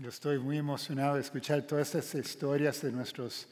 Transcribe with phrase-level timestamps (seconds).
[0.00, 3.48] Yo estoy muy emocionado de escuchar todas estas historias de nuestros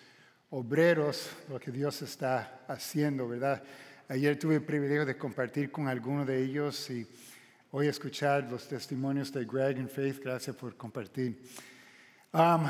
[0.51, 3.61] obreros, lo que Dios está haciendo, ¿verdad?
[4.09, 7.05] Ayer tuve el privilegio de compartir con algunos de ellos y
[7.73, 10.23] hoy escuchar los testimonios de Greg y Faith.
[10.23, 11.43] Gracias por compartir.
[12.33, 12.69] Um,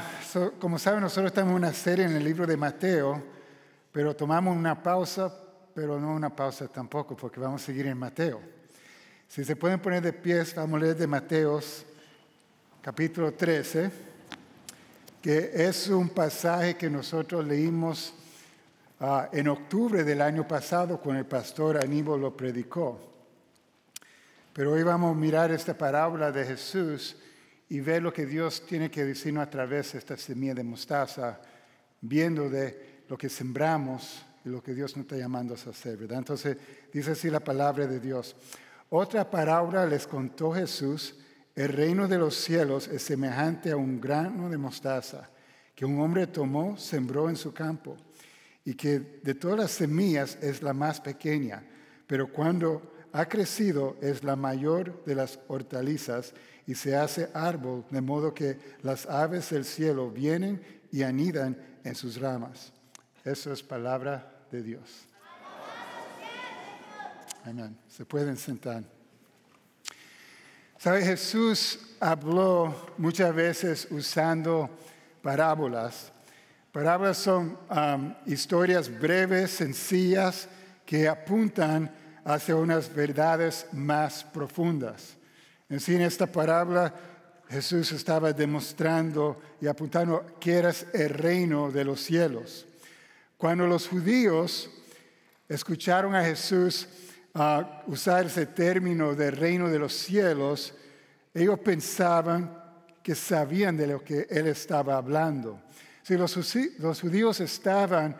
[0.58, 3.22] como saben, nosotros estamos en una serie en el libro de Mateo,
[3.92, 5.30] pero tomamos una pausa,
[5.74, 8.40] pero no una pausa tampoco, porque vamos a seguir en Mateo.
[9.28, 11.84] Si se pueden poner de pies, vamos a leer de Mateos
[12.86, 13.90] capítulo 13,
[15.20, 18.14] que es un pasaje que nosotros leímos
[19.00, 23.00] ah, en octubre del año pasado cuando el pastor Aníbal lo predicó.
[24.52, 27.16] Pero hoy vamos a mirar esta parábola de Jesús
[27.68, 31.40] y ver lo que Dios tiene que decirnos a través de esta semilla de mostaza,
[32.00, 36.18] viendo de lo que sembramos y lo que Dios nos está llamando a hacer, ¿verdad?
[36.18, 36.56] Entonces
[36.92, 38.36] dice así la palabra de Dios.
[38.90, 41.16] Otra parábola les contó Jesús
[41.56, 45.30] el reino de los cielos es semejante a un grano de mostaza
[45.74, 47.96] que un hombre tomó, sembró en su campo,
[48.64, 51.64] y que de todas las semillas es la más pequeña,
[52.06, 56.34] pero cuando ha crecido es la mayor de las hortalizas
[56.66, 61.94] y se hace árbol, de modo que las aves del cielo vienen y anidan en
[61.94, 62.72] sus ramas.
[63.24, 65.06] Eso es palabra de Dios.
[67.44, 67.78] Amén.
[67.88, 68.95] Se pueden sentar.
[70.78, 71.02] ¿Sabe?
[71.02, 74.68] Jesús habló muchas veces usando
[75.22, 76.12] parábolas.
[76.70, 77.58] Parábolas son
[78.26, 80.48] historias breves, sencillas,
[80.84, 81.90] que apuntan
[82.24, 85.16] hacia unas verdades más profundas.
[85.70, 86.94] En sí, en esta parábola,
[87.48, 92.66] Jesús estaba demostrando y apuntando que era el reino de los cielos.
[93.38, 94.68] Cuando los judíos
[95.48, 96.86] escucharon a Jesús
[97.38, 100.74] a usar ese término del reino de los cielos,
[101.34, 102.50] ellos pensaban
[103.02, 105.60] que sabían de lo que él estaba hablando.
[106.02, 106.34] Si los,
[107.00, 108.16] judíos estaban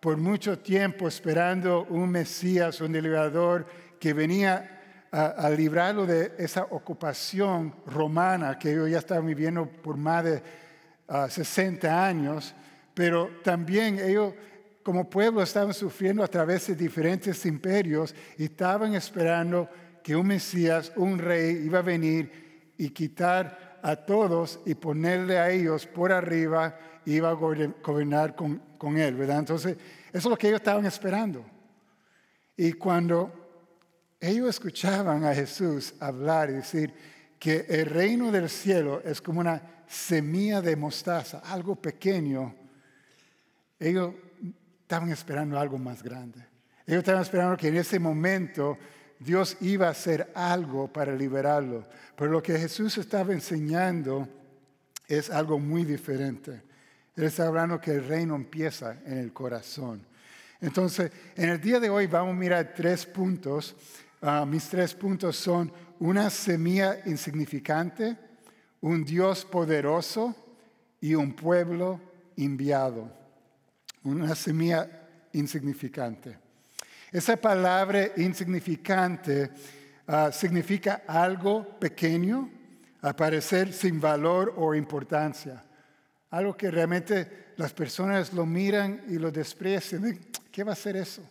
[0.00, 3.66] por mucho tiempo esperando un Mesías, un liberador
[3.98, 10.24] que venía a, librarlo de esa ocupación romana que ellos ya estaban viviendo por más
[10.24, 10.42] de
[11.30, 12.54] 60 ah, años,
[12.92, 14.34] pero también ellos
[14.82, 19.68] como pueblo estaban sufriendo a través de diferentes imperios y estaban esperando
[20.02, 25.50] que un Mesías, un rey, iba a venir y quitar a todos y ponerle a
[25.50, 29.40] ellos por arriba y iba a gobernar con, con él, ¿verdad?
[29.40, 29.76] Entonces,
[30.08, 31.44] eso es lo que ellos estaban esperando.
[32.56, 33.32] Y cuando
[34.20, 36.92] ellos escuchaban a Jesús hablar y decir
[37.38, 42.54] que el reino del cielo es como una semilla de mostaza, algo pequeño,
[43.78, 44.14] ellos
[44.88, 46.40] estaban esperando algo más grande.
[46.86, 48.78] Ellos estaban esperando que en ese momento
[49.18, 51.86] Dios iba a hacer algo para liberarlo.
[52.16, 54.26] Pero lo que Jesús estaba enseñando
[55.06, 56.62] es algo muy diferente.
[57.14, 60.06] Él está hablando que el reino empieza en el corazón.
[60.58, 63.76] Entonces, en el día de hoy vamos a mirar tres puntos.
[64.22, 68.16] Ah, mis tres puntos son una semilla insignificante,
[68.80, 70.34] un Dios poderoso
[70.98, 72.00] y un pueblo
[72.38, 73.17] enviado
[74.08, 74.88] una semilla
[75.32, 76.38] insignificante.
[77.10, 79.50] Esa palabra insignificante
[80.06, 82.50] ah, significa algo pequeño,
[83.00, 85.64] aparecer sin valor o importancia.
[86.30, 90.18] Algo que realmente las personas lo miran y lo desprecian.
[90.52, 91.22] ¿Qué va a ser eso?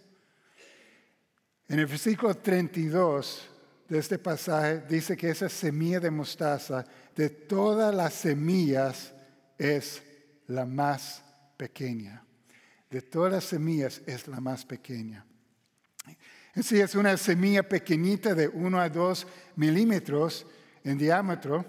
[1.67, 3.49] En el versículo 32
[3.87, 6.83] de este pasaje dice que esa semilla de mostaza
[7.15, 9.13] de todas las semillas
[9.57, 10.01] es
[10.47, 11.21] la más
[11.55, 12.26] pequeña
[12.89, 15.25] de todas las semillas es la más pequeña.
[16.55, 19.27] Sí, es una semilla pequeñita de 1 a 2
[19.57, 20.45] milímetros
[20.83, 21.65] en diámetro.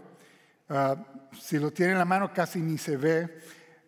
[0.68, 0.96] Ah,
[1.38, 3.38] si lo tiene en la mano casi ni se ve.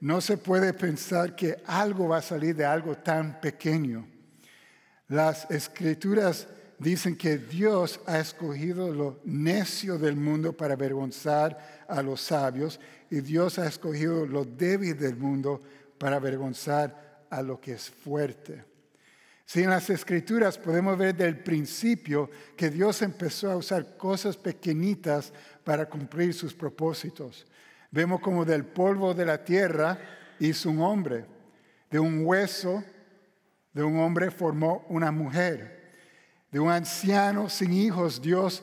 [0.00, 4.06] No se puede pensar que algo va a salir de algo tan pequeño.
[5.08, 6.48] Las escrituras
[6.78, 12.80] dicen que Dios ha escogido lo necio del mundo para avergonzar a los sabios
[13.10, 15.60] y Dios ha escogido lo débil del mundo
[15.98, 18.64] para avergonzar a lo que es fuerte.
[19.46, 25.32] Si en las escrituras podemos ver del principio que Dios empezó a usar cosas pequeñitas
[25.64, 27.46] para cumplir sus propósitos.
[27.90, 29.98] Vemos como del polvo de la tierra
[30.38, 31.24] hizo un hombre,
[31.90, 32.84] de un hueso
[33.72, 35.92] de un hombre formó una mujer,
[36.50, 38.62] de un anciano sin hijos Dios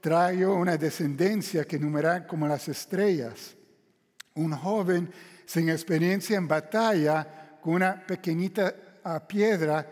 [0.00, 3.56] trajo una descendencia que numerará como las estrellas.
[4.34, 5.10] Un joven
[5.46, 8.74] sin experiencia en batalla una pequeñita
[9.26, 9.86] piedra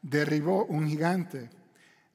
[0.00, 1.50] derribó un gigante.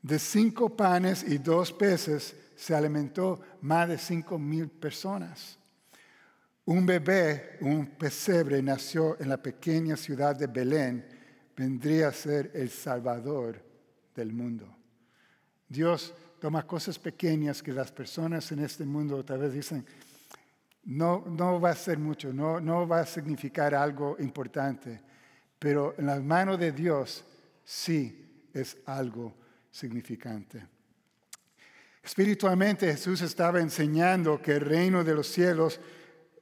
[0.02, 5.58] De cinco panes y dos peces se alimentó más de cinco mil personas.
[6.66, 11.04] un bebé, un pesebre nació en la pequeña ciudad de Belén,
[11.58, 13.60] vendría a ser el Salvador
[14.16, 14.68] del mundo.
[15.68, 19.84] Dios toma cosas pequeñas que las personas en este mundo tal vez dicen,
[20.84, 25.02] no, no va a ser mucho, no, no va a significar algo importante,
[25.58, 27.26] pero en las manos de Dios
[27.64, 29.36] sí es algo
[29.70, 30.66] significante.
[32.04, 35.80] Espiritualmente Jesús estaba enseñando que el reino de los cielos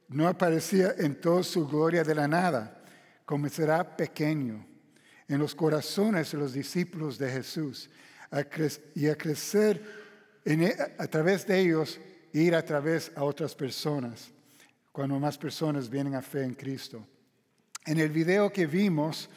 [0.08, 2.82] no aparecía en toda su gloria de la nada,
[3.24, 4.66] comenzará pequeño
[5.28, 7.90] en los corazones de los discípulos de Jesús
[8.94, 9.82] y a crecer
[10.44, 12.00] e, a través de ellos,
[12.32, 14.30] ir a través a otras personas,
[14.92, 17.06] cuando más personas vienen a fe en Cristo.
[17.86, 19.28] En el video que vimos,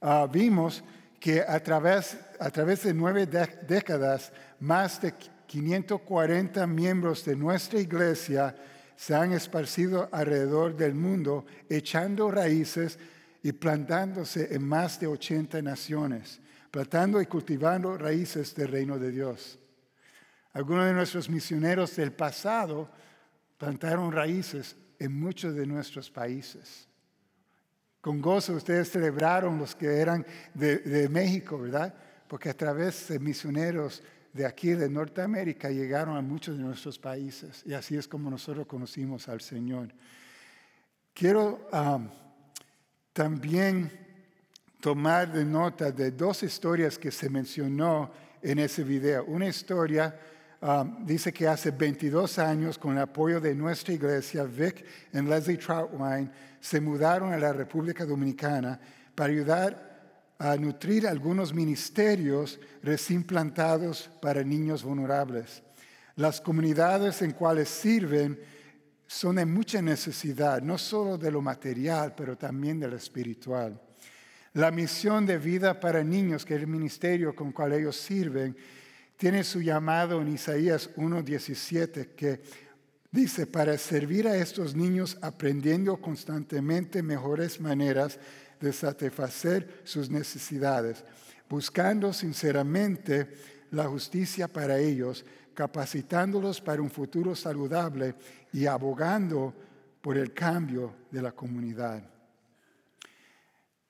[0.00, 0.82] ah, vimos
[1.20, 5.12] que a través, a través de nueve décadas, más de
[5.46, 8.54] 540 miembros de nuestra iglesia
[8.96, 12.98] se han esparcido alrededor del mundo, echando raíces
[13.42, 16.40] y plantándose en más de 80 naciones,
[16.70, 19.58] plantando y cultivando raíces del reino de Dios.
[20.52, 22.88] Algunos de nuestros misioneros del pasado
[23.58, 26.88] plantaron raíces en muchos de nuestros países.
[28.00, 30.24] Con gozo ustedes celebraron los que eran
[30.54, 31.94] de, de México, ¿verdad?
[32.26, 34.02] Porque a través de misioneros
[34.32, 38.66] de aquí de Norteamérica llegaron a muchos de nuestros países y así es como nosotros
[38.66, 39.88] conocimos al Señor.
[41.12, 42.08] Quiero um,
[43.12, 43.90] también
[44.80, 49.24] tomar de nota de dos historias que se mencionó en ese video.
[49.24, 50.16] Una historia
[50.60, 55.56] um, dice que hace 22 años, con el apoyo de nuestra iglesia, Vic y Leslie
[55.56, 58.80] Troutwine se mudaron a la República Dominicana
[59.14, 59.88] para ayudar
[60.38, 65.62] a nutrir algunos ministerios recién plantados para niños vulnerables.
[66.14, 68.38] Las comunidades en cuales sirven
[69.06, 73.80] son de mucha necesidad, no solo de lo material, pero también de lo espiritual.
[74.52, 78.56] La misión de vida para niños, que es el ministerio con cual ellos sirven,
[79.18, 82.40] tiene su llamado en Isaías 1.17, que
[83.10, 88.18] dice, para servir a estos niños aprendiendo constantemente mejores maneras
[88.60, 91.04] de satisfacer sus necesidades,
[91.50, 93.28] buscando sinceramente
[93.72, 98.14] la justicia para ellos, capacitándolos para un futuro saludable
[98.52, 99.52] y abogando
[100.00, 102.17] por el cambio de la comunidad.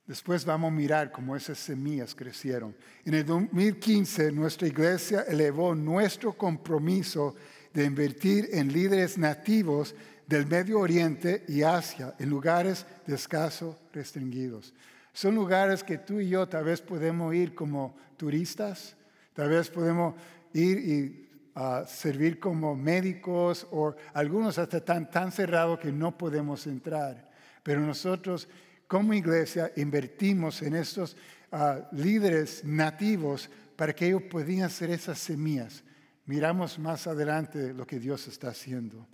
[0.09, 2.75] Después vamos a mirar cómo esas semillas crecieron.
[3.05, 7.37] En el 2015 nuestra iglesia elevó nuestro compromiso
[7.75, 9.95] de invertir en líderes nativos
[10.27, 14.73] del Medio Oriente y Asia, en lugares de escaso restringidos.
[15.13, 18.97] Son lugares que tú y yo tal vez podemos ir como turistas,
[19.35, 20.15] tal vez podemos
[20.55, 26.67] ir y ah, servir como médicos o algunos hasta tan, tan cerrados que no podemos
[26.67, 27.31] entrar.
[27.63, 28.49] Pero nosotros
[28.89, 31.17] como iglesia invertimos en estos
[31.53, 35.85] ah, líderes nativos para que ellos puedan hacer esas semillas.
[36.25, 39.07] Miramos más adelante lo que Dios está haciendo.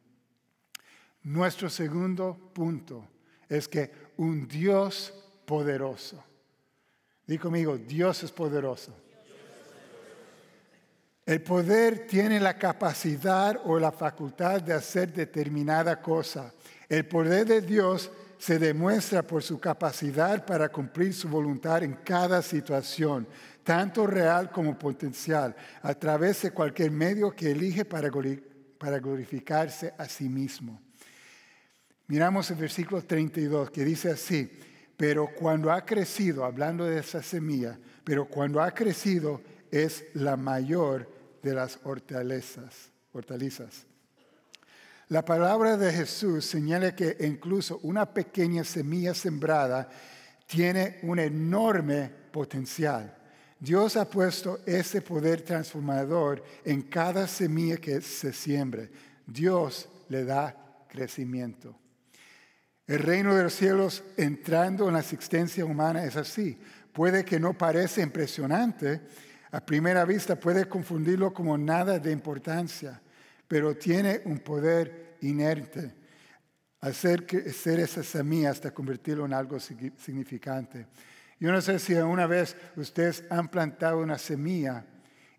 [1.25, 3.09] Nuestro segundo punto
[3.49, 5.13] es que un Dios
[5.45, 6.23] poderoso,
[7.27, 8.95] di conmigo, Dios es poderoso.
[11.27, 16.53] El poder tiene la capacidad o la facultad de hacer determinada cosa.
[16.89, 22.43] El poder de Dios se demuestra por su capacidad para cumplir su voluntad en cada
[22.43, 23.27] situación,
[23.63, 28.09] tanto real como potencial, a través de cualquier medio que elige para
[28.99, 30.81] glorificarse a sí mismo.
[32.07, 34.51] Miramos el versículo 32 que dice así,
[34.97, 41.11] pero cuando ha crecido, hablando de esa semilla, pero cuando ha crecido es la mayor
[41.43, 42.91] de las hortalizas.
[43.13, 43.87] hortalizas.
[45.09, 49.89] La palabra de Jesús señala que incluso una pequeña semilla sembrada
[50.47, 53.15] tiene un enorme potencial.
[53.61, 58.91] Dios ha puesto ese poder transformador en cada semilla que se siembre.
[59.27, 60.57] Dios le da
[60.89, 61.79] crecimiento.
[62.87, 66.59] El reino de los cielos entrando en la existencia humana es así.
[66.93, 69.01] Puede que no parezca impresionante,
[69.51, 73.01] a primera vista puede confundirlo como nada de importancia,
[73.49, 75.95] pero tiene un poder inerte.
[76.81, 80.87] Hacer crecer esa semilla hasta convertirlo en algo significante.
[81.41, 84.85] Yo no sé si una vez ustedes han plantado una semilla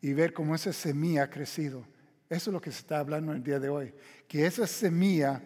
[0.01, 1.85] y ver cómo esa semilla ha crecido.
[2.29, 3.93] Eso es lo que se está hablando el día de hoy.
[4.27, 5.41] Que esa semilla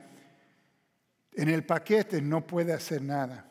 [1.33, 3.48] en el paquete no puede hacer nada,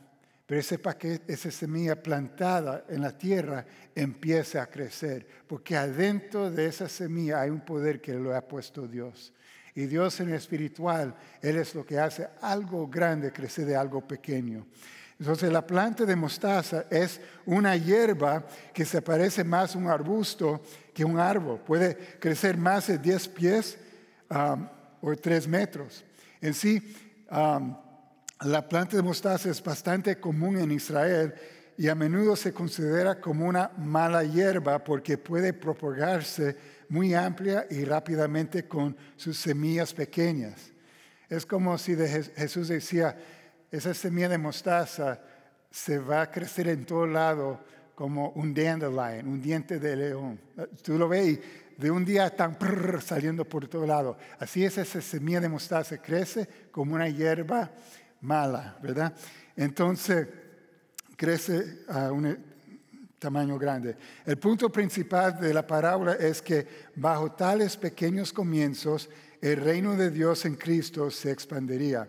[0.49, 6.65] pero ese paquete, esa semilla plantada en la tierra empieza a crecer, porque adentro de
[6.65, 9.35] esa semilla hay un poder que lo ha puesto Dios.
[9.75, 14.01] Y Dios en el espiritual, Él es lo que hace algo grande crecer de algo
[14.01, 14.67] pequeño.
[15.21, 20.63] Entonces la planta de mostaza es una hierba que se parece más a un arbusto
[20.95, 21.61] que un árbol.
[21.61, 23.77] Puede crecer más de 10 pies
[24.31, 24.67] um,
[25.03, 26.03] o 3 metros.
[26.41, 26.97] En sí,
[27.31, 27.77] um,
[28.45, 31.35] la planta de mostaza es bastante común en Israel
[31.77, 36.57] y a menudo se considera como una mala hierba porque puede propagarse
[36.89, 40.73] muy amplia y rápidamente con sus semillas pequeñas.
[41.29, 43.17] Es como si Jesús decía,
[43.71, 45.21] esa semilla de mostaza
[45.71, 47.61] se va a crecer en todo lado
[47.95, 50.41] como un dandelion, un diente de león.
[50.83, 51.39] Tú lo ves
[51.77, 52.57] de un día están
[53.05, 54.17] saliendo por todo lado.
[54.39, 57.71] Así es esa semilla de mostaza, crece como una hierba
[58.21, 59.15] mala, ¿verdad?
[59.57, 60.27] Entonces
[61.17, 62.39] crece a un
[63.19, 63.97] tamaño grande.
[64.25, 69.11] El punto principal de la parábola es que bajo tales pequeños comienzos,
[69.41, 72.09] el reino de Dios en Cristo se expandiría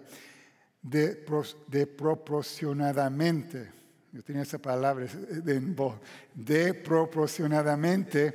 [0.81, 1.25] de,
[1.67, 3.71] de proporcionadamente.
[4.11, 5.61] Yo tenía esa palabra de,
[6.33, 8.33] de proporcionadamente,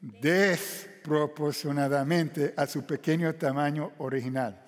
[0.00, 4.60] desproporcionadamente a su pequeño tamaño original.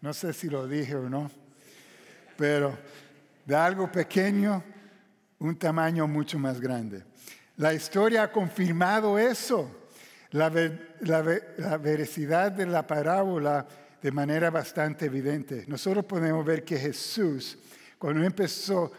[0.00, 1.30] No sé si lo dije o no,
[2.36, 2.78] pero
[3.44, 4.64] de algo pequeño,
[5.40, 7.04] un tamaño mucho más grande.
[7.56, 9.76] La historia ha confirmado eso.
[10.30, 13.66] La, veracidad de la parábola
[14.00, 15.64] de manera bastante evidente.
[15.66, 17.58] Nosotros podemos ver que Jesús,
[17.98, 18.90] cuando empezó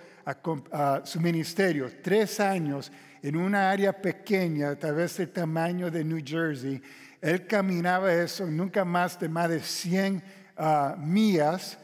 [1.04, 2.92] su ministerio, tres años
[3.24, 6.80] en una área pequeña, tal vez el tamaño de New Jersey,
[7.22, 11.78] él caminaba eso nunca más de más de 100 ah, millas,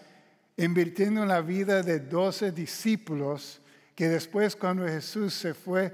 [0.58, 3.62] invirtiendo en la vida de 12 discípulos,
[3.96, 5.92] que después cuando Jesús se fue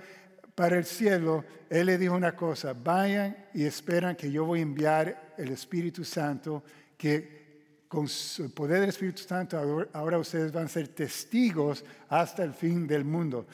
[0.55, 4.63] para el cielo, Él le dijo una cosa, vayan y esperan que yo voy a
[4.63, 6.63] enviar el Espíritu Santo
[6.97, 7.43] que
[7.87, 8.07] con
[8.39, 13.05] el poder del Espíritu Santo ahora ustedes van a ser testigos hasta el fin del
[13.05, 13.45] mundo.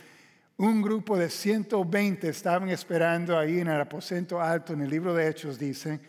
[0.57, 5.27] Un grupo de 120 estaban esperando ahí en el aposento alto, en el libro de
[5.27, 5.99] Hechos dice,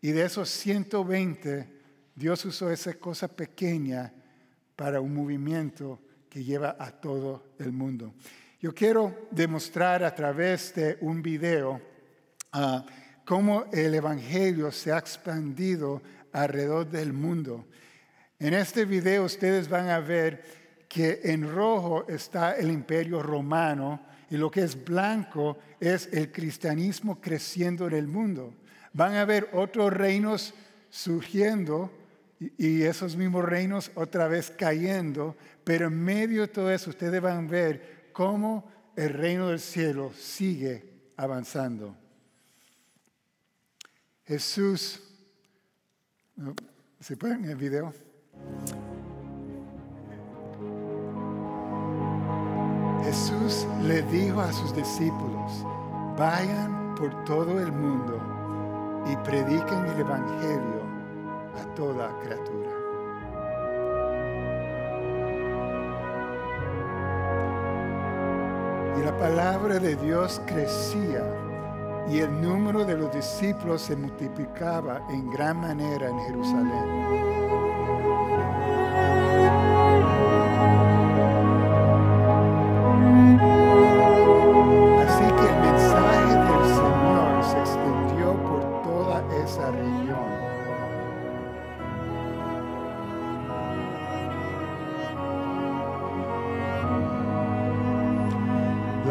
[0.00, 1.75] y de esos 120
[2.16, 4.10] Dios usó esa cosa pequeña
[4.74, 8.14] para un movimiento que lleva a todo el mundo.
[8.58, 11.78] Yo quiero demostrar a través de un video
[12.52, 12.86] ah,
[13.26, 17.66] cómo el Evangelio se ha expandido alrededor del mundo.
[18.38, 24.38] En este video ustedes van a ver que en rojo está el imperio romano y
[24.38, 28.54] lo que es blanco es el cristianismo creciendo en el mundo.
[28.94, 30.54] Van a ver otros reinos
[30.88, 32.05] surgiendo
[32.38, 37.46] y esos mismos reinos otra vez cayendo, pero en medio de todo eso ustedes van
[37.46, 41.96] a ver cómo el reino del cielo sigue avanzando.
[44.24, 45.02] Jesús
[47.00, 47.92] ¿Se puede en el video?
[53.04, 55.64] Jesús le dijo a sus discípulos,
[56.18, 58.20] vayan por todo el mundo
[59.10, 60.85] y prediquen el Evangelio
[61.60, 62.70] a toda criatura.
[68.98, 71.24] Y la palabra de Dios crecía
[72.08, 77.65] y el número de los discípulos se multiplicaba en gran manera en Jerusalén.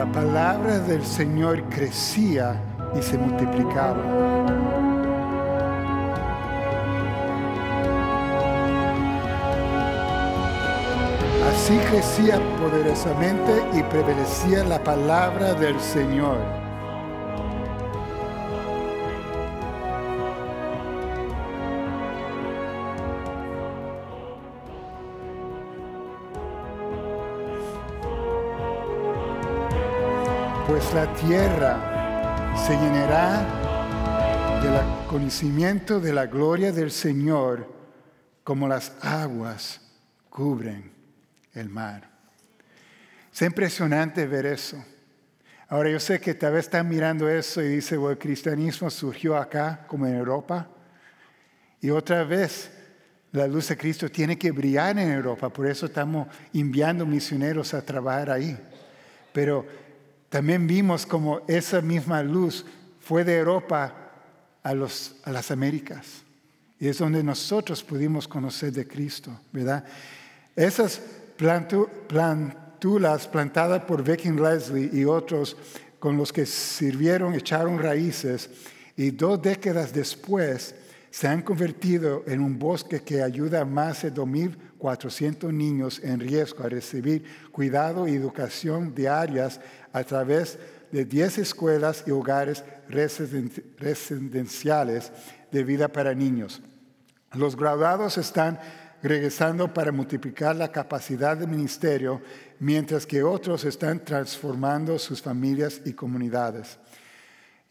[0.06, 2.62] La palabra del Señor crecía
[2.98, 3.98] y se multiplicaba.
[11.50, 16.65] Así crecía poderosamente y prevalecía la palabra del Señor.
[30.94, 33.42] La tierra se llenará
[34.62, 37.68] del conocimiento de la gloria del Señor
[38.44, 39.82] como las aguas
[40.30, 40.92] cubren
[41.54, 42.10] el mar.
[43.34, 44.82] Es impresionante ver eso.
[45.68, 49.86] Ahora yo sé que tal vez están mirando eso y dice, el cristianismo surgió acá
[49.88, 50.70] como en Europa.
[51.82, 52.72] Y otra vez,
[53.34, 57.82] la luz de Cristo tiene que brillar en Europa, por eso estamos enviando misioneros a
[57.82, 58.58] trabajar ahí.
[59.34, 59.66] Pero
[60.36, 62.66] también vimos como esa misma luz
[63.00, 63.96] fue de Europa
[64.62, 66.24] a, los, a las Américas.
[66.78, 69.86] Y es donde nosotros pudimos conocer de Cristo, ¿verdad?
[70.54, 71.00] Esas
[71.38, 75.56] plantulas plantadas por Viking Leslie y otros
[76.00, 78.50] con los que sirvieron, echaron raíces
[78.98, 80.76] y dos décadas después
[81.16, 86.66] se han convertido en un bosque que ayuda a más de 2.400 niños en riesgo
[86.66, 89.62] a recibir cuidado y educación diarias
[89.94, 90.60] a través
[90.92, 95.14] de 10 escuelas y hogares residenciales
[95.54, 96.62] de vida para niños.
[97.32, 98.60] Los graduados están
[99.02, 102.22] regresando para multiplicar la capacidad de ministerio,
[102.60, 106.78] mientras que otros están transformando sus familias y comunidades.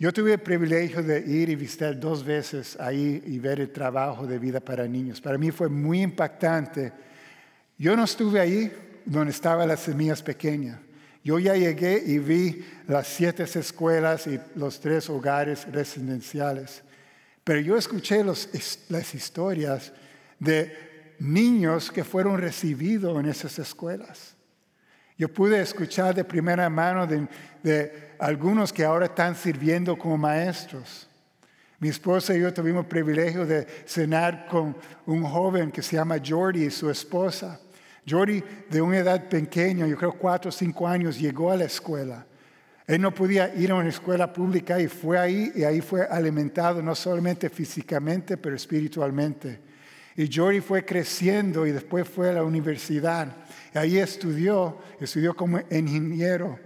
[0.04, 4.26] Yo tuve el privilegio de ir y visitar dos veces ahí y ver el trabajo
[4.26, 5.18] de vida para niños.
[5.18, 6.92] Para mí fue muy impactante.
[7.78, 8.70] Yo no estuve ahí
[9.06, 10.78] donde estaban las semillas pequeñas.
[11.25, 16.82] Yo ya llegué y vi las siete escuelas y los tres hogares residenciales.
[17.42, 19.90] Pero yo escuché las historias
[20.38, 24.34] de niños que fueron recibidos en esas escuelas.
[25.16, 31.09] Yo pude escuchar de primera mano de, algunos que ahora están sirviendo como maestros.
[31.78, 36.16] Mi esposa y yo tuvimos el privilegio de cenar con un joven que se llama
[36.25, 37.61] Jordi y su esposa.
[38.09, 42.26] Jordi, de una edad pequeña, yo creo cuatro o cinco años, llegó a la escuela.
[42.87, 46.83] Él no podía ir a una escuela pública y fue ahí y ahí fue alimentado
[46.83, 49.61] no solamente físicamente, pero espiritualmente.
[50.16, 53.28] Y Jory fue creciendo y después fue a la universidad.
[53.75, 56.59] Ahí estudió, estudió como ingeniero.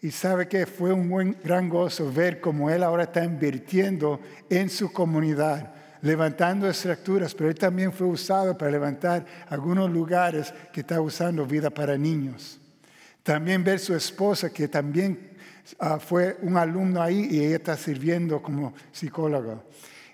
[0.00, 4.68] Y sabe que fue un buen, gran gozo ver cómo él ahora está invirtiendo en
[4.68, 11.00] su comunidad, levantando estructuras, pero él también fue usado para levantar algunos lugares que está
[11.00, 12.60] usando vida para niños.
[13.22, 15.30] También ver su esposa, que también
[15.78, 19.58] ah, fue un alumno ahí y ella está sirviendo como psicóloga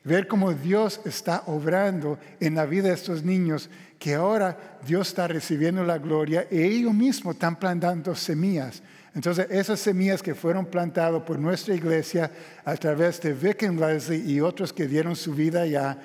[0.04, 3.68] ver cómo Dios está obrando en la vida de estos niños,
[4.00, 8.82] que ahora Dios está recibiendo la gloria y ellos mismos están plantando semillas.
[9.14, 12.30] Entonces, esas semillas que fueron plantadas por nuestra iglesia
[12.64, 15.98] a través de Vic and Leslie y otros que dieron su vida ya,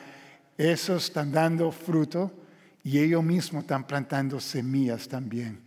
[0.57, 2.33] esos están dando fruto
[2.83, 5.61] y ellos mismos están plantando semillas también.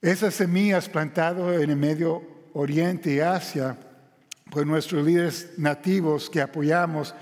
[0.00, 3.76] Esas semillas plantadas en el Medio Oriente y Asia,
[4.48, 7.12] por nuestros líderes nativos que apoyamos,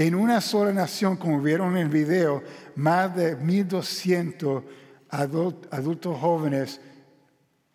[0.00, 2.40] en una sola nación, como vieron en el video,
[2.76, 4.62] más de 1.200
[5.08, 6.80] adultos jóvenes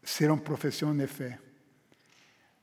[0.01, 1.37] hicieron profesión de fe.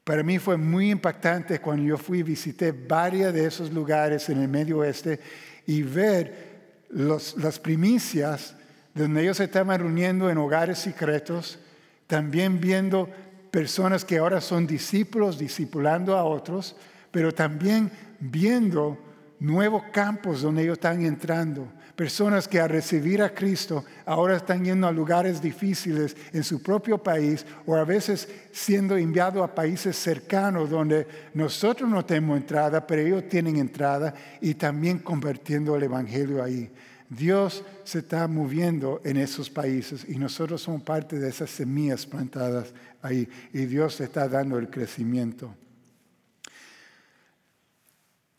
[0.03, 4.41] Para mí fue muy impactante cuando yo fui y visité varios de esos lugares en
[4.41, 5.21] el Medio Oeste
[5.67, 8.57] y ver las primicias
[8.95, 11.59] donde ellos se estaban reuniendo en hogares secretos,
[12.07, 13.11] también viendo
[13.51, 16.77] personas que ahora son discípulos, discipulando a otros,
[17.11, 19.10] pero también viendo
[19.41, 21.67] nuevos campos donde ellos están entrando.
[21.97, 26.99] Personas que al recibir a Cristo ahora están yendo a lugares difíciles en su propio
[26.99, 33.03] país o a veces siendo enviados a países cercanos donde nosotros no tenemos entrada, pero
[33.03, 36.71] ellos tienen entrada y también convirtiendo el Evangelio ahí.
[37.09, 42.73] Dios se está moviendo en esos países y nosotros somos parte de esas semillas plantadas
[43.03, 45.53] ahí y Dios está dando el crecimiento.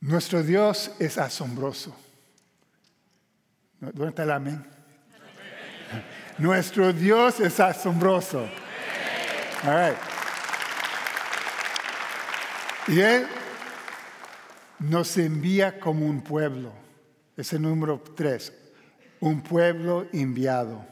[0.02, 1.96] Nuestro Dios es asombroso.
[3.80, 4.66] ¿Dónde amén?
[6.38, 8.48] Nuestro Dios es asombroso.
[12.88, 13.28] Y Él
[14.80, 16.74] nos envía como un pueblo.
[17.38, 18.52] Es el número tres
[19.22, 20.84] un pueblo enviado.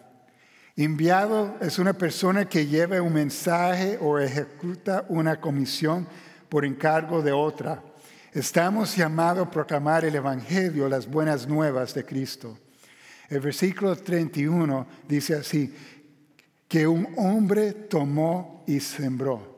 [0.78, 6.08] Enviado es una persona que lleva un mensaje o ejecuta una comisión
[6.48, 7.84] por encargo de otra.
[8.34, 12.58] Estamos llamados a proclamar el Evangelio, las buenas nuevas de Cristo.
[13.28, 15.74] El versículo 31 dice así,
[16.68, 19.58] que un hombre tomó y sembró.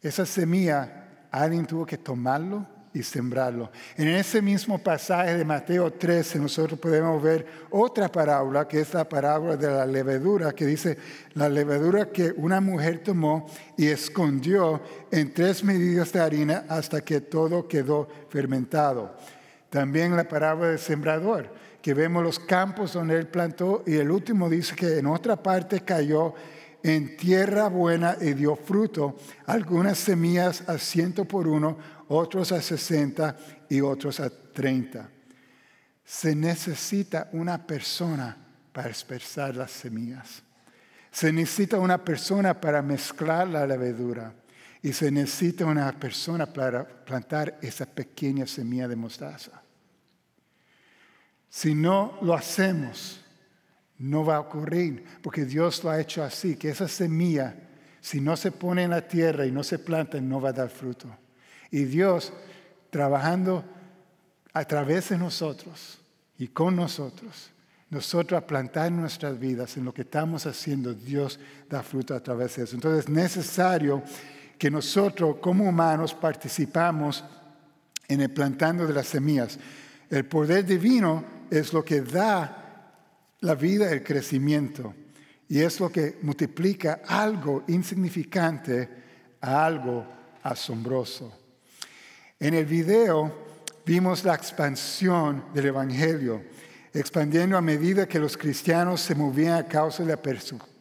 [0.00, 3.70] Esa semilla, alguien tuvo que tomarlo y sembrarlo.
[3.96, 9.06] En ese mismo pasaje de Mateo 13 nosotros podemos ver otra parábola, que es la
[9.06, 10.96] parábola de la levadura, que dice,
[11.34, 14.80] la levadura que una mujer tomó y escondió
[15.10, 19.16] en tres medidas de harina hasta que todo quedó fermentado.
[19.68, 21.52] También la parábola del sembrador,
[21.82, 25.80] que vemos los campos donde él plantó y el último dice que en otra parte
[25.80, 26.32] cayó
[26.84, 29.16] en tierra buena y dio fruto,
[29.46, 33.36] algunas semillas a ciento por uno, otros a 60
[33.70, 35.08] y otros a 30.
[36.04, 38.36] Se necesita una persona
[38.70, 40.42] para expresar las semillas.
[41.10, 44.34] Se necesita una persona para mezclar la levadura.
[44.82, 49.62] Y se necesita una persona para plantar esa pequeña semilla de mostaza.
[51.48, 53.23] Si no lo hacemos,
[53.98, 57.54] no va a ocurrir, porque Dios lo ha hecho así, que esa semilla,
[58.00, 60.68] si no se pone en la tierra y no se planta, no va a dar
[60.68, 61.08] fruto.
[61.70, 62.32] Y Dios,
[62.90, 63.64] trabajando
[64.52, 65.98] a través de nosotros
[66.38, 67.50] y con nosotros,
[67.90, 72.56] nosotros a plantar nuestras vidas en lo que estamos haciendo, Dios da fruto a través
[72.56, 72.74] de eso.
[72.74, 74.02] Entonces es necesario
[74.58, 77.24] que nosotros como humanos participamos
[78.08, 79.58] en el plantando de las semillas.
[80.10, 82.63] El poder divino es lo que da
[83.40, 84.94] la vida, el crecimiento.
[85.48, 88.88] Y es lo que multiplica algo insignificante
[89.40, 90.06] a algo
[90.42, 91.32] asombroso.
[92.40, 93.44] En el video
[93.84, 96.42] vimos la expansión del Evangelio,
[96.92, 100.74] expandiendo a medida que los cristianos se movían a causa de la persecución.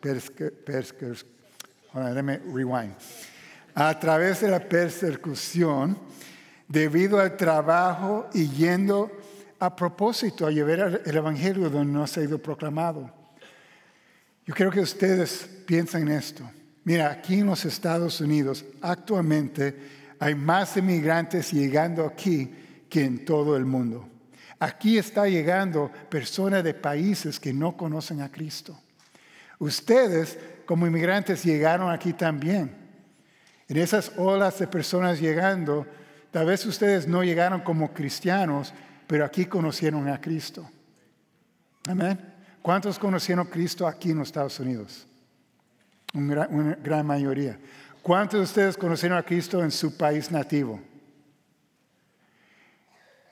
[3.76, 5.98] A través de la persecución,
[6.68, 9.12] debido al trabajo y yendo
[9.64, 13.10] a propósito a llevar el Evangelio donde no ha ido proclamado.
[14.46, 16.44] Yo quiero que ustedes piensen en esto.
[16.84, 19.74] Mira, aquí en los Estados Unidos actualmente
[20.20, 22.54] hay más inmigrantes llegando aquí
[22.90, 24.06] que en todo el mundo.
[24.60, 28.78] Aquí está llegando personas de países que no conocen a Cristo.
[29.60, 32.76] Ustedes como inmigrantes llegaron aquí también.
[33.70, 35.88] En esas olas de personas llegando,
[36.32, 38.74] tal vez ustedes no llegaron como cristianos,
[39.14, 40.68] pero aquí conocieron a Cristo.
[41.88, 42.20] Amén.
[42.64, 45.06] ¿Cuántos conocieron a Cristo aquí en los Estados Unidos?
[46.16, 46.48] Una
[46.82, 47.60] gran, mayoría.
[48.02, 50.82] ¿Cuántos de ustedes conocieron a Cristo en su país nativo?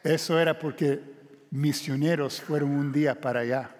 [0.03, 1.01] Eso era porque
[1.49, 3.71] misioneros fueron un día para allá.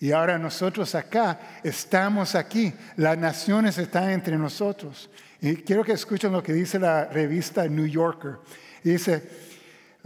[0.00, 2.72] Y ahora nosotros acá estamos aquí.
[2.96, 5.10] Las naciones están entre nosotros.
[5.42, 8.38] Y quiero que escuchen lo que dice la revista New Yorker.
[8.82, 9.57] Dice,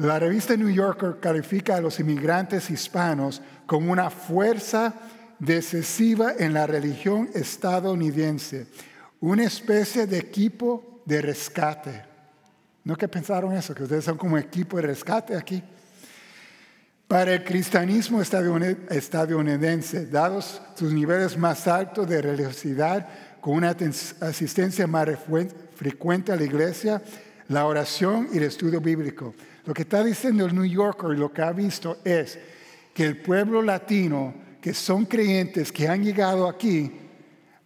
[0.06, 4.94] la revista New Yorker califica a los inmigrantes hispanos como una fuerza
[5.38, 8.66] decisiva en la religión estadounidense,
[9.20, 12.04] una especie de equipo de rescate.
[12.84, 13.74] ¿No que pensaron eso?
[13.74, 15.62] Que ustedes son como equipo de rescate aquí.
[17.06, 23.06] Para el cristianismo estadounidense, dados sus niveles más altos de religiosidad,
[23.40, 23.76] con una
[24.20, 25.08] asistencia más
[25.74, 27.02] frecuente a la iglesia,
[27.48, 31.32] la oración y el estudio bíblico, lo que está diciendo el New Yorker y lo
[31.32, 32.38] que ha visto es
[32.92, 36.92] que el pueblo latino, que son creyentes que han llegado aquí,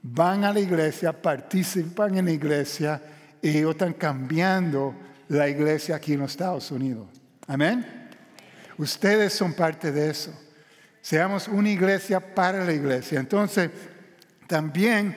[0.02, 3.02] van a la iglesia, participan en la iglesia
[3.42, 4.94] y están cambiando
[5.28, 7.06] la iglesia aquí en los Estados Unidos.
[7.46, 8.09] Amén.
[8.78, 10.32] Ustedes son parte de eso.
[11.00, 13.20] Seamos una iglesia para la iglesia.
[13.20, 13.70] Entonces,
[14.46, 15.14] también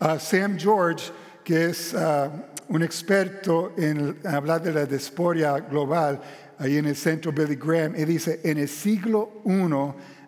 [0.00, 1.12] uh, Sam George,
[1.44, 2.30] que es uh,
[2.68, 6.20] un experto en hablar de la diaspora global,
[6.58, 9.68] ahí en el centro Billy Graham, y dice, en el siglo I,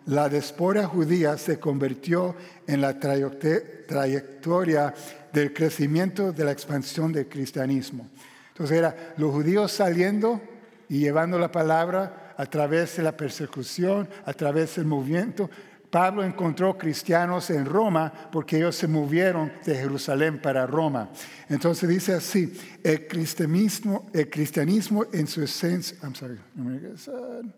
[0.07, 4.93] la diáspora judía se convirtió en la trayectoria
[5.31, 8.09] del crecimiento de la expansión del cristianismo.
[8.49, 10.41] Entonces era los judíos saliendo
[10.89, 15.49] y llevando la palabra a través de la persecución, a través del movimiento,
[15.91, 21.09] Pablo encontró cristianos en Roma porque ellos se movieron de Jerusalén para Roma.
[21.49, 26.39] Entonces dice así, el cristianismo, el cristianismo en su esencia, I'm sorry,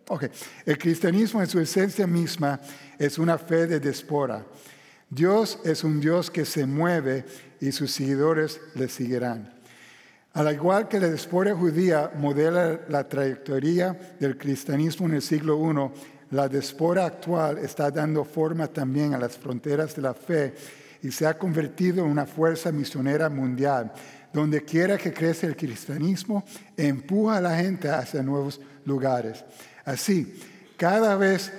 [0.08, 0.30] okay.
[0.66, 2.60] el cristianismo en su esencia misma
[2.98, 4.44] es una fe de despora.
[5.12, 7.26] Dios es un Dios que se mueve
[7.62, 9.54] y sus seguidores le seguirán.
[10.34, 15.92] Al igual que la diáspora judía modela la trayectoria del cristianismo en el siglo I,
[16.34, 20.56] la diáspora actual está dando forma también a las fronteras de la fe
[21.04, 23.94] y se ha convertido en una fuerza misionera mundial.
[24.34, 26.44] Donde quiera que crece el cristianismo,
[26.76, 29.46] empuja a la gente hacia nuevos lugares.
[29.86, 30.42] Así,
[30.76, 31.54] cada vez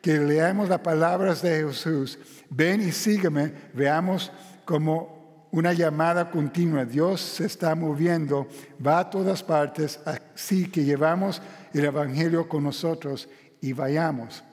[0.00, 2.16] que leamos las palabras de Jesús,
[2.48, 4.30] ven y sígueme, veamos
[4.64, 6.84] como una llamada continua.
[6.84, 8.46] Dios se está moviendo,
[8.84, 11.42] va a todas partes, así que llevamos
[11.74, 13.28] el Evangelio con nosotros
[13.62, 14.44] y vayamos.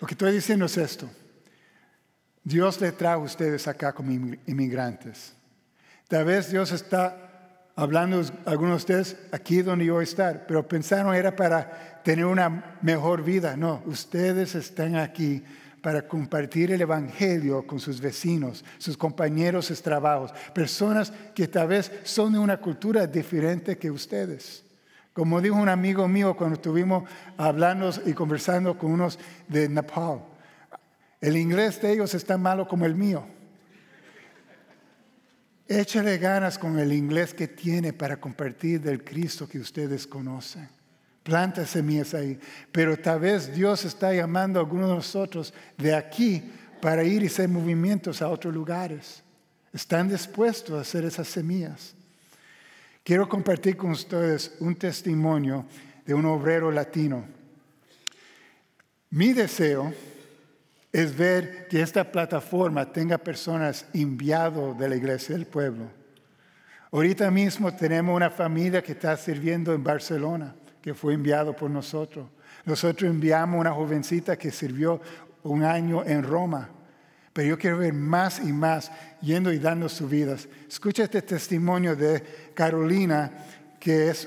[0.00, 1.10] Lo que estoy diciendo es esto.
[2.42, 4.12] Dios le trae a ustedes acá como
[4.46, 5.34] inmigrantes.
[6.08, 10.46] Tal vez Dios está hablando a algunos de ustedes aquí donde yo voy a estar,
[10.46, 13.56] pero pensaron era para tener una mejor vida.
[13.56, 15.42] No, ustedes están aquí
[15.82, 21.90] para compartir el Evangelio con sus vecinos, sus compañeros de trabajo, personas que tal vez
[22.04, 24.62] son de una cultura diferente que ustedes.
[25.20, 27.04] Como dijo un amigo mío cuando estuvimos
[27.36, 30.22] hablando y conversando con unos de Nepal,
[31.20, 33.26] el inglés de ellos es tan malo como el mío.
[35.68, 40.66] Échale ganas con el inglés que tiene para compartir del Cristo que ustedes conocen.
[41.22, 42.40] Planta semillas ahí.
[42.72, 47.26] Pero tal vez Dios está llamando a algunos de nosotros de aquí para ir y
[47.26, 49.22] hacer movimientos a otros lugares.
[49.70, 51.94] Están dispuestos a hacer esas semillas.
[53.10, 55.66] Quiero compartir con ustedes un testimonio
[56.06, 57.24] de un obrero latino.
[59.10, 59.92] Mi deseo
[60.92, 65.90] es ver que esta plataforma tenga personas enviadas de la iglesia del pueblo.
[66.92, 72.28] Ahorita mismo tenemos una familia que está sirviendo en Barcelona, que fue enviado por nosotros.
[72.64, 75.00] Nosotros enviamos una jovencita que sirvió
[75.42, 76.70] un año en Roma.
[77.32, 78.90] Pero yo quiero ver más y más
[79.20, 80.48] yendo y dando sus vidas.
[80.68, 82.22] Escucha este testimonio de
[82.54, 83.30] Carolina,
[83.78, 84.26] que es,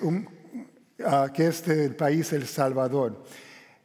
[1.06, 3.24] ah, que es del país El Salvador.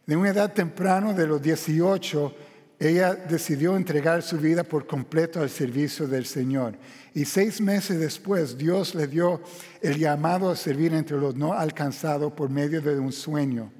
[0.07, 2.35] De una edad temprana, de los 18,
[2.79, 6.77] ella decidió entregar su vida por completo al servicio del Señor.
[7.13, 9.41] Y seis meses después, Dios le dio
[9.83, 13.73] el llamado a servir entre los no alcanzados por medio de un sueño.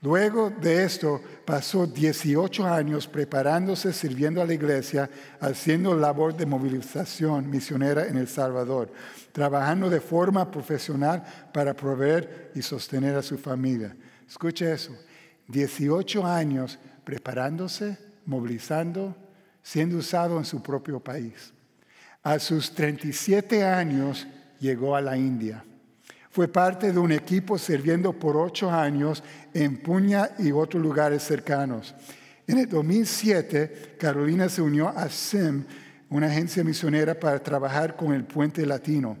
[0.00, 7.50] Luego de esto pasó 18 años preparándose, sirviendo a la iglesia, haciendo labor de movilización
[7.50, 8.92] misionera en El Salvador,
[9.32, 13.96] trabajando de forma profesional para proveer y sostener a su familia.
[14.28, 14.92] Escuche eso,
[15.48, 19.16] 18 años preparándose, movilizando,
[19.62, 21.52] siendo usado en su propio país.
[22.22, 24.28] A sus 37 años
[24.60, 25.64] llegó a la India.
[26.38, 31.96] Fue parte de un equipo sirviendo por ocho años en Puña y otros lugares cercanos.
[32.46, 35.64] En el 2007, Carolina se unió a SIM,
[36.08, 39.16] una agencia misionera para trabajar con el puente latino.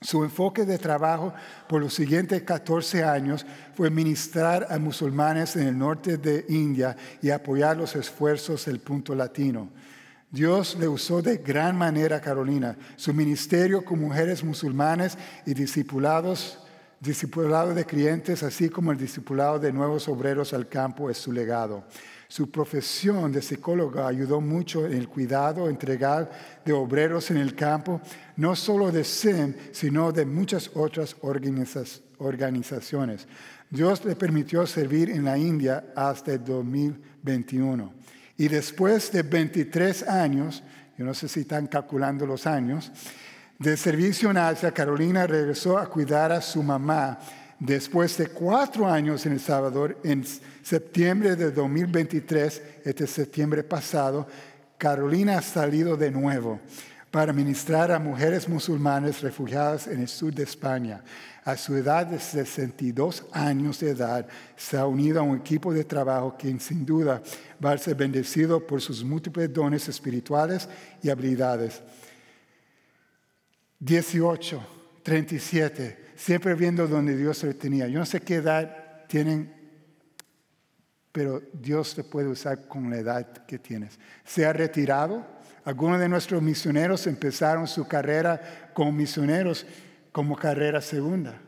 [0.00, 1.34] Su enfoque de trabajo
[1.68, 7.30] por los siguientes 14 años fue ministrar a musulmanes en el norte de India y
[7.30, 9.70] apoyar los esfuerzos del punto latino.
[10.34, 12.76] Dios le usó de gran manera a Carolina.
[12.96, 15.16] Su ministerio con mujeres musulmanes
[15.46, 16.58] y discipulados,
[16.98, 21.84] discipulado de clientes, así como el discipulado de nuevos obreros al campo es su legado.
[22.26, 26.28] Su profesión de psicóloga ayudó mucho en el cuidado, entregar
[26.64, 28.00] de obreros en el campo,
[28.36, 31.14] no solo de SIM, sino de muchas otras
[32.18, 33.28] organizaciones.
[33.70, 38.03] Dios le permitió servir en la India hasta el 2021.
[38.36, 40.62] Y después de 23 años,
[40.98, 42.90] yo no sé si están calculando los años,
[43.58, 47.18] de servicio en Asia, Carolina regresó a cuidar a su mamá.
[47.60, 50.24] Después de cuatro años en El Salvador, en
[50.62, 54.26] septiembre de 2023, este septiembre pasado,
[54.76, 56.60] Carolina ha salido de nuevo
[57.14, 61.00] para ministrar a mujeres musulmanas refugiadas en el sur de España.
[61.44, 65.84] A su edad de 62 años de edad, se ha unido a un equipo de
[65.84, 67.22] trabajo que sin duda
[67.64, 70.68] va a ser bendecido por sus múltiples dones espirituales
[71.04, 71.82] y habilidades.
[73.78, 74.66] 18,
[75.04, 77.86] 37, siempre viendo donde Dios le tenía.
[77.86, 79.54] Yo no sé qué edad tienen,
[81.12, 84.00] pero Dios te puede usar con la edad que tienes.
[84.24, 85.33] Se ha retirado
[85.64, 89.66] algunos de nuestros misioneros empezaron su carrera como misioneros
[90.12, 91.40] como carrera segunda.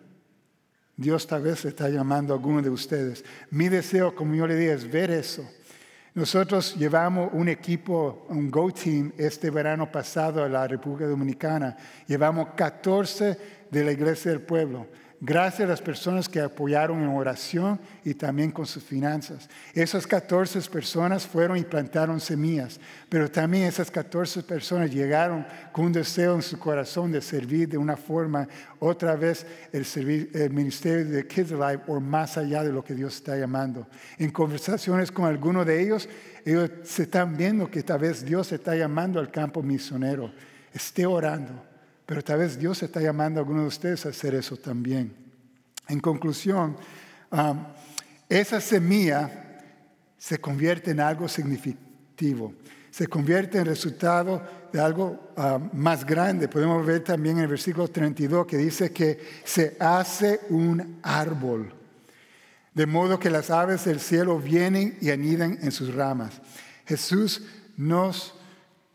[0.97, 3.25] Dios tal vez está llamando a algunos de ustedes.
[3.51, 5.47] Mi deseo, como yo le dije, es ver eso.
[6.15, 11.77] Nosotros llevamos un equipo, un Go Team, este verano pasado a la República Dominicana.
[12.07, 13.39] Llevamos 14
[13.71, 14.87] de la Iglesia del Pueblo.
[15.21, 19.49] Gracias a las personas que apoyaron en oración y también con sus finanzas.
[19.73, 25.93] Esas 14 personas fueron y plantaron semillas, pero también esas 14 personas llegaron con un
[25.93, 28.47] deseo en su corazón de servir de una forma,
[28.79, 33.39] otra vez, el, ministerio de Kids Alive o más allá de lo que Dios está
[33.39, 33.87] llamando.
[34.19, 36.11] En conversaciones con algunos de ellos,
[36.45, 40.31] ellos se están viendo que tal vez Dios está llamando al campo misionero.
[40.75, 41.66] Esté orando
[42.07, 45.13] pero tal vez Dios está llamando a algunos de ustedes a hacer eso también.
[45.89, 46.77] En conclusión,
[48.29, 49.65] esa semilla
[50.17, 52.55] se convierte en algo significativo,
[52.91, 54.41] se convierte en resultado
[54.73, 55.33] de algo
[55.73, 56.49] más grande.
[56.49, 61.75] Podemos ver también en el versículo 32 que dice que se hace un árbol,
[62.73, 66.41] de modo que las aves del cielo vienen y anidan en sus ramas.
[66.87, 67.43] Jesús
[67.77, 68.35] nos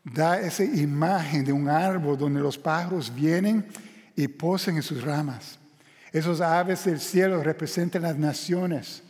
[0.04, 3.66] da esa imagen de un árbol donde los pájaros vienen
[4.16, 5.60] y posan en sus ramas.
[6.12, 9.04] Esos aves del cielo representan las naciones,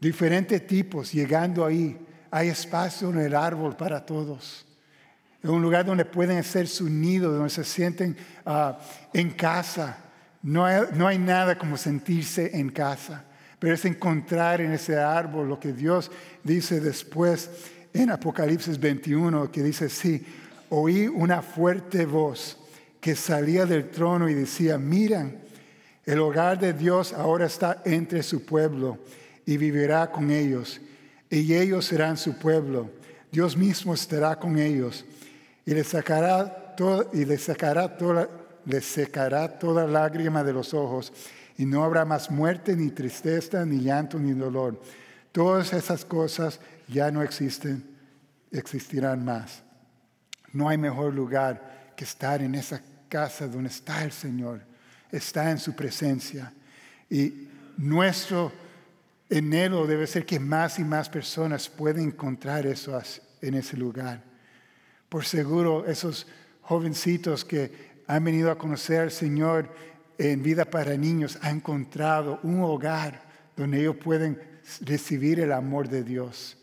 [0.00, 1.98] diferentes tipos llegando ahí.
[2.30, 4.66] Hay espacio en el árbol para todos.
[5.42, 8.78] Es un lugar donde pueden hacer su nido, donde se sienten ah,
[9.12, 9.98] en casa.
[10.42, 13.24] No no hay nada como sentirse en casa,
[13.58, 16.10] pero es encontrar en ese árbol lo que Dios
[16.42, 17.48] dice después
[17.94, 20.22] en Apocalipsis 21 que dice, sí,
[20.68, 22.58] oí una fuerte voz
[23.00, 25.38] que salía del trono y decía, miran,
[26.04, 28.98] El hogar de Dios ahora está entre su pueblo
[29.46, 30.80] y vivirá con ellos.
[31.30, 32.90] Y ellos serán su pueblo.
[33.32, 35.04] Dios mismo estará con ellos
[35.64, 36.74] y les sacará,
[37.12, 38.28] y les sacará, toda,
[38.66, 41.12] les secará toda lágrima de los ojos.
[41.56, 44.80] Y no habrá más muerte, ni tristeza, ni llanto, ni dolor.
[45.32, 47.84] Todas esas cosas ya no existen,
[48.50, 49.62] existirán más.
[50.52, 54.60] No hay mejor lugar que estar en esa casa donde está el Señor,
[55.10, 56.52] está en su presencia.
[57.10, 58.52] Y nuestro
[59.28, 63.00] enero debe ser que más y más personas puedan encontrar eso
[63.40, 64.22] en ese lugar.
[65.08, 66.26] Por seguro, esos
[66.62, 69.72] jovencitos que han venido a conocer al Señor
[70.18, 73.22] en vida para niños han encontrado un hogar
[73.56, 74.40] donde ellos pueden
[74.80, 76.56] recibir el amor de Dios.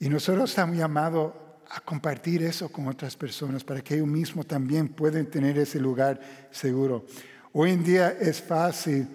[0.00, 1.32] Y nosotros estamos llamados
[1.70, 6.20] a compartir eso con otras personas para que ellos mismos también puedan tener ese lugar
[6.50, 7.04] seguro.
[7.52, 9.08] Hoy en día es fácil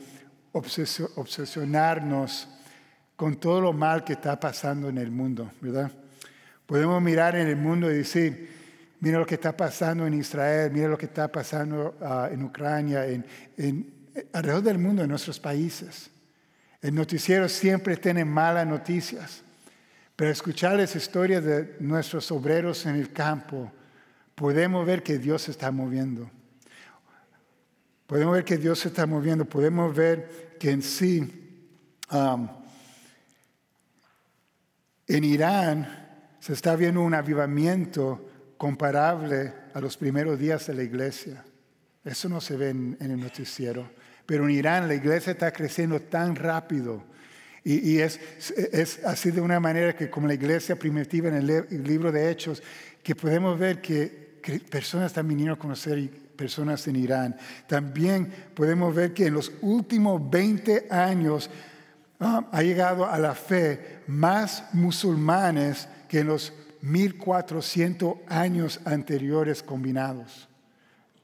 [0.51, 2.47] obsesionarnos
[3.15, 5.91] con todo lo mal que está pasando en el mundo, ¿verdad?
[6.65, 8.49] Podemos mirar en el mundo y decir,
[8.99, 13.05] mira lo que está pasando en Israel, mira lo que está pasando ah, en Ucrania,
[13.05, 13.25] en,
[14.31, 16.09] alrededor del mundo, en nuestros países.
[16.81, 19.43] El noticiero siempre tiene malas noticias.
[20.15, 23.71] Pero escuchar las historias de nuestros obreros en el campo,
[24.35, 26.29] podemos ver que Dios se está moviendo.
[28.05, 29.45] Podemos ver que Dios se está moviendo.
[29.45, 31.67] Podemos ver que en sí,
[32.11, 32.47] um,
[35.07, 41.43] en Irán se está viendo un avivamiento comparable a los primeros días de la iglesia.
[42.05, 43.89] Eso no se ve en el noticiero.
[44.25, 47.03] Pero en Irán la iglesia está creciendo tan rápido
[47.65, 48.19] y, es,
[49.05, 52.61] así de una manera que como la iglesia primitiva en el, libro de Hechos,
[53.01, 54.21] que podemos ver que,
[54.69, 57.37] personas están viniendo a conocer personas en Irán.
[57.67, 61.49] También podemos ver que en los últimos 20 años
[62.19, 70.49] ah, ha llegado a la fe más musulmanes que en los 1400 años anteriores combinados.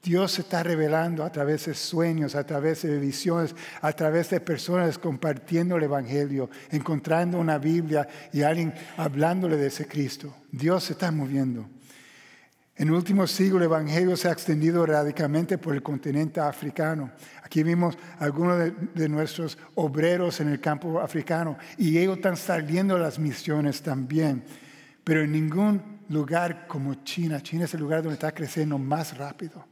[0.02, 4.40] Dios se está revelando a través de sueños, a través de visiones, a través de
[4.40, 10.34] personas compartiendo el Evangelio, encontrando una Biblia y alguien hablándole de ese Cristo.
[10.50, 11.68] Dios se está moviendo.
[12.76, 17.10] En el último siglo el Evangelio se ha extendido radicalmente por el continente africano.
[17.42, 22.96] Aquí vimos algunos de, de, nuestros obreros en el campo africano y ellos están saliendo
[22.96, 24.44] a las misiones también.
[25.04, 29.68] Pero en ningún lugar como China, China es el lugar donde está creciendo más rápido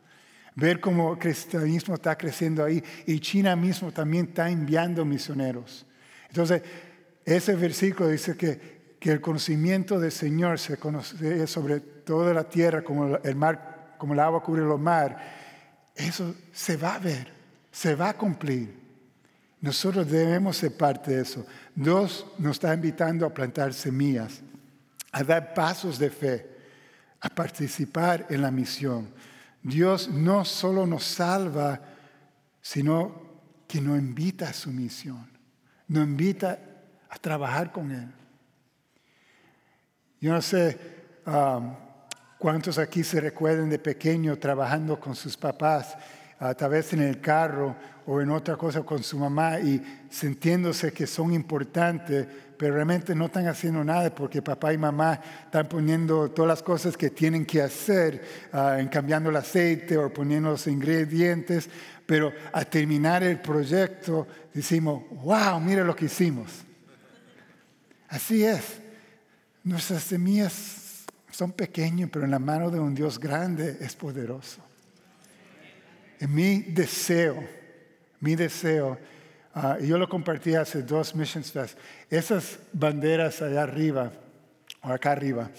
[0.59, 5.87] ver cómo el cristianismo está creciendo ahí y China mismo también está enviando misioneros.
[6.29, 6.63] Entonces,
[7.25, 12.83] ese versículo dice que, que el conocimiento del Señor se conoce sobre toda la tierra
[12.83, 15.93] como el mar, como el agua cubre el mar.
[15.95, 17.31] Eso se va a ver,
[17.71, 18.77] se va a cumplir.
[19.61, 21.47] Nosotros debemos ser parte de eso.
[21.73, 24.41] Dios nos está invitando a plantar semillas,
[25.13, 26.47] a dar pasos de fe,
[27.21, 29.09] a participar en la misión.
[29.63, 31.81] Dios no solo nos salva,
[32.61, 33.29] sino
[33.67, 35.31] que nos invita a su misión,
[35.89, 36.59] nos invita
[37.09, 38.13] a trabajar con Él.
[40.21, 40.79] Yo no sé
[41.27, 41.75] um,
[42.39, 45.97] cuántos aquí se recuerdan de pequeño trabajando con sus papás,
[46.41, 47.75] a través en el carro
[48.07, 53.27] o en otra cosa con su mamá y sintiéndose que son importantes, pero realmente no
[53.27, 57.61] están haciendo nada porque papá y mamá están poniendo todas las cosas que tienen que
[57.61, 58.23] hacer,
[58.53, 61.69] uh, en cambiando el aceite o poniendo los ingredientes,
[62.07, 66.65] pero a terminar el proyecto decimos, wow, mira lo que hicimos.
[68.09, 68.81] Así es.
[69.63, 74.68] Nuestras semillas son pequeñas, pero en la mano de un Dios grande es poderoso.
[76.21, 77.45] Y mi deseo,
[78.21, 78.99] mi deseo
[79.61, 81.77] Ah, yo lo compartí hace dos missions fest.
[82.09, 84.13] Esas banderas allá arriba,
[84.83, 85.51] o acá arriba,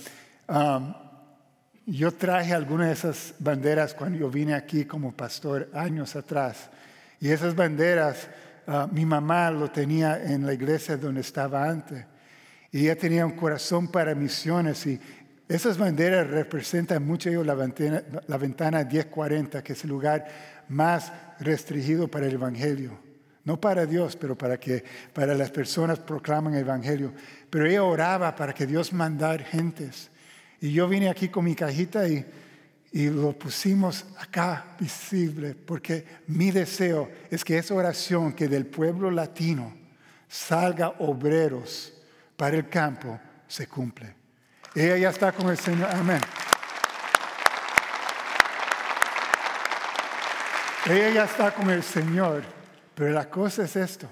[1.86, 6.70] yo traje algunas de esas banderas cuando yo vine aquí como pastor años atrás.
[7.20, 8.30] Y esas banderas,
[8.68, 12.06] ah, mi mamá lo tenía en la iglesia donde estaba antes.
[12.72, 14.98] Y ella tenía un corazón para misiones y
[15.50, 20.28] esas banderas representan mucho la ventana, la ventana 1040, que es el lugar
[20.70, 22.92] más restringido para el Evangelio.
[23.46, 27.14] No para Dios, pero para que para las personas proclaman el Evangelio.
[27.50, 30.12] Pero ella oraba para que Dios mandara gentes.
[30.62, 32.24] Y yo vine aquí con mi cajita y,
[32.92, 39.10] y lo pusimos acá visible, porque mi deseo es que esa oración que del pueblo
[39.10, 39.76] latino
[40.28, 41.92] salga obreros
[42.38, 44.19] para el campo se cumple.
[44.76, 45.90] Ella ya está con el Señor.
[45.92, 46.22] Amén.
[50.86, 52.44] Ella ya está con el Señor.
[52.96, 54.08] Pero la cosa es esto.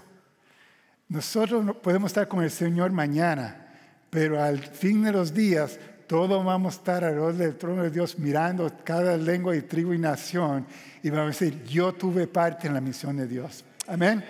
[1.10, 3.68] Nosotros no podemos estar con el Señor mañana,
[4.10, 8.18] pero al fin de los días todos vamos a estar alrededor del trono de Dios
[8.18, 10.66] mirando cada lengua y tribu y nación
[11.04, 13.64] y vamos a decir, yo tuve parte en la misión de Dios.
[13.88, 14.24] Amén.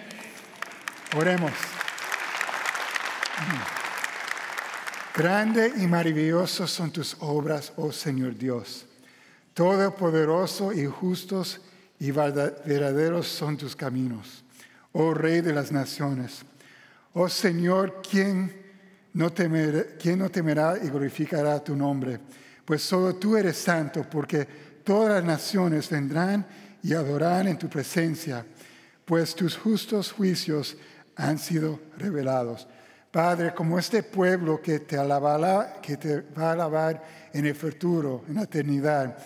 [1.15, 1.51] Oremos.
[5.17, 8.85] Grande y maravillosos son tus obras, oh Señor Dios.
[9.55, 11.59] Todopoderoso y justos
[11.99, 14.43] y verdaderos son tus caminos,
[14.91, 16.43] oh Rey de las naciones.
[17.13, 18.61] Oh Señor, ¿quién
[19.13, 22.19] no, temerá, ¿quién no temerá y glorificará tu nombre?
[22.63, 24.47] Pues solo tú eres santo, porque
[24.83, 26.45] todas las naciones vendrán
[26.83, 28.45] y adorarán en tu presencia,
[29.03, 30.77] pues tus justos juicios
[31.15, 32.67] han sido revelados.
[33.11, 37.03] Padre, como este pueblo que te, alabará, que te va a alabar
[37.33, 39.17] en el futuro, en la eternidad,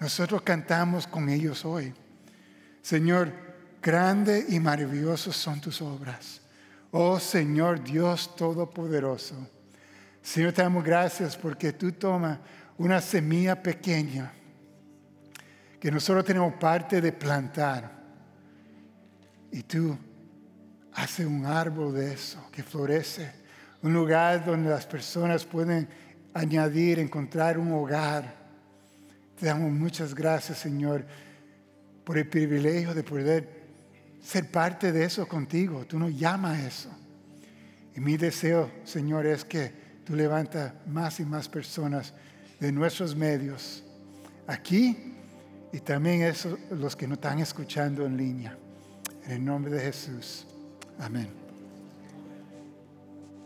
[0.00, 1.92] nosotros cantamos con ellos hoy.
[2.80, 3.32] Señor,
[3.82, 6.40] grande y maravillosos son tus obras.
[6.90, 9.34] Oh Señor Dios Todopoderoso.
[10.22, 12.38] Señor, te damos gracias porque tú tomas
[12.78, 14.32] una semilla pequeña
[15.78, 17.98] que nosotros tenemos parte de plantar
[19.52, 19.96] y tú
[20.98, 23.30] haces un árbol de eso que florece,
[23.82, 25.88] un lugar donde las personas pueden
[26.34, 28.34] añadir, encontrar un hogar.
[29.38, 31.06] Te damos muchas gracias, Señor,
[32.04, 33.48] por el privilegio de poder
[34.20, 35.86] ser parte de eso contigo.
[35.86, 36.90] Tú nos llamas a eso.
[37.94, 39.72] Y mi deseo, Señor, es que
[40.04, 42.12] tú levantas más y más personas
[42.58, 43.84] de nuestros medios
[44.48, 45.14] aquí
[45.72, 48.58] y también esos, los que nos están escuchando en línea.
[49.26, 50.47] En el nombre de Jesús.
[50.98, 51.47] Amén.